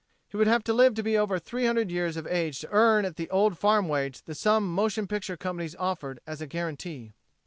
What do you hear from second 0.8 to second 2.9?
to be over three hundred years of age to